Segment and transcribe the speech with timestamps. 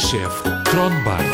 [0.00, 1.24] chefe Kronbach.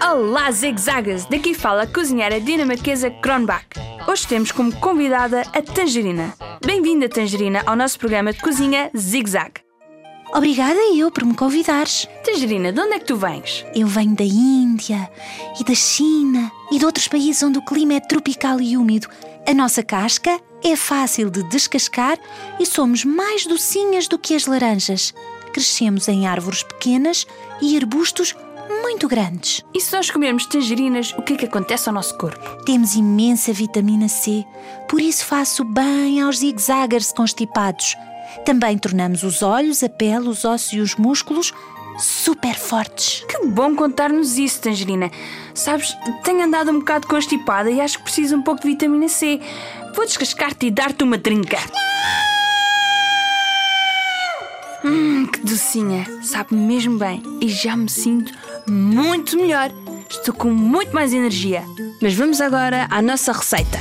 [0.00, 1.24] Olá, zigzagas!
[1.24, 3.66] Daqui fala a cozinheira dinamarquesa Kronbach.
[4.06, 6.32] Hoje temos como convidada a Tangerina.
[6.64, 9.52] Bem-vinda, Tangerina, ao nosso programa de cozinha Zigzag.
[10.32, 12.08] Obrigada eu por me convidares.
[12.24, 13.64] Tangerina, de onde é que tu vens?
[13.74, 15.10] Eu venho da Índia
[15.60, 19.08] e da China e de outros países onde o clima é tropical e úmido.
[19.46, 22.16] A nossa casca é fácil de descascar
[22.60, 25.12] e somos mais docinhas do que as laranjas.
[25.52, 27.26] Crescemos em árvores pequenas
[27.60, 28.34] e arbustos
[28.82, 29.64] muito grandes.
[29.74, 32.64] E se nós comermos tangerinas, o que é que acontece ao nosso corpo?
[32.64, 34.44] Temos imensa vitamina C,
[34.88, 37.96] por isso faço bem aos zigzaggers constipados.
[38.44, 41.52] Também tornamos os olhos, a pele, os ossos e os músculos
[41.98, 43.24] super fortes.
[43.28, 45.10] Que bom contar-nos isso, Tangerina.
[45.54, 49.40] Sabes, tenho andado um bocado constipada e acho que preciso um pouco de vitamina C.
[49.94, 51.58] Vou descascar-te e dar-te uma trinca.
[55.44, 56.06] Docinha.
[56.22, 57.22] Sabe mesmo bem.
[57.40, 58.32] E já me sinto
[58.66, 59.70] muito melhor.
[60.08, 61.64] Estou com muito mais energia.
[62.00, 63.80] Mas vamos agora à nossa receita.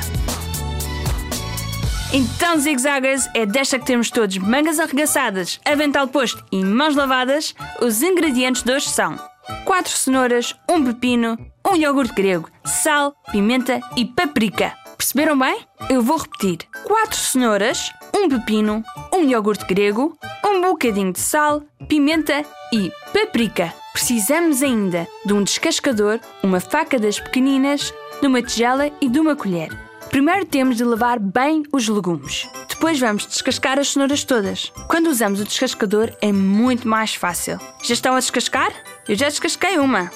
[2.14, 7.56] Então, zigzaggers, é desta que temos todos mangas arregaçadas, avental posto e mãos lavadas.
[7.81, 9.18] Os ingredientes de hoje são
[9.64, 14.73] 4 cenouras, um pepino, um iogurte grego, sal, pimenta e paprika.
[14.98, 15.66] Perceberam bem?
[15.90, 20.18] Eu vou repetir: 4 cenouras, um pepino, um iogurte grego,
[20.50, 23.73] um bocadinho de sal, pimenta e paprika.
[23.94, 29.36] Precisamos ainda de um descascador, uma faca das pequeninas, de uma tigela e de uma
[29.36, 29.69] colher.
[30.09, 32.47] Primeiro temos de lavar bem os legumes.
[32.67, 34.72] Depois vamos descascar as cenouras todas.
[34.88, 37.59] Quando usamos o descascador é muito mais fácil.
[37.84, 38.72] Já estão a descascar?
[39.08, 40.12] Eu já descasquei uma.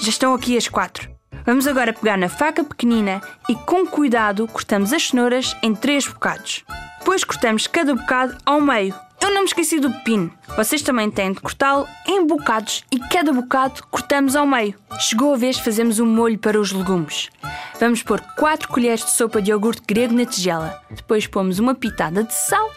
[0.00, 1.10] Já estão aqui as quatro.
[1.44, 6.64] Vamos agora pegar na faca pequenina e com cuidado cortamos as cenouras em três bocados.
[6.98, 8.94] Depois cortamos cada bocado ao meio.
[9.22, 10.32] Eu não me esqueci do pepino.
[10.56, 14.74] Vocês também têm de cortá-lo em bocados e cada bocado cortamos ao meio.
[14.98, 17.30] Chegou a vez de fazermos um molho para os legumes.
[17.78, 20.76] Vamos pôr 4 colheres de sopa de iogurte grego na tigela.
[20.90, 22.68] Depois pomos uma pitada de sal.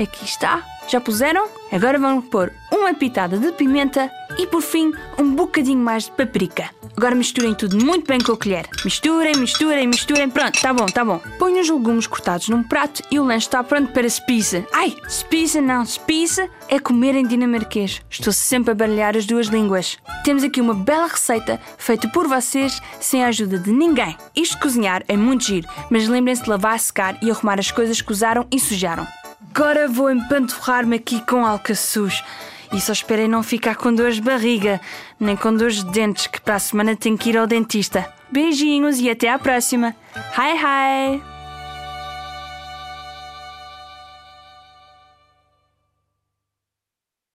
[0.00, 0.64] Aqui está.
[0.88, 1.48] Já puseram?
[1.72, 4.08] Agora vamos pôr uma pitada de pimenta
[4.38, 6.70] e por fim um bocadinho mais de paprika.
[6.98, 8.68] Agora misturem tudo muito bem com a colher.
[8.84, 10.28] Misturem, misturem, misturem.
[10.28, 11.20] Pronto, tá bom, tá bom.
[11.38, 14.66] Ponham os legumes cortados num prato e o lanche está pronto para spisa.
[14.72, 18.02] Ai, spisa não, spisa é comer em dinamarquês.
[18.10, 19.96] Estou sempre a baralhar as duas línguas.
[20.24, 24.16] Temos aqui uma bela receita feita por vocês sem a ajuda de ninguém.
[24.34, 28.00] Isto de cozinhar é muito giro, mas lembrem-se de lavar, secar e arrumar as coisas
[28.00, 29.06] que usaram e sujaram.
[29.54, 32.24] Agora vou empanturrar-me aqui com alcaçuz.
[32.72, 34.80] E só esperem não ficar com dores de barriga,
[35.18, 38.06] nem com dores de dentes, que para a semana tenho que ir ao dentista.
[38.30, 39.96] Beijinhos e até à próxima.
[40.36, 41.37] Hi, hi!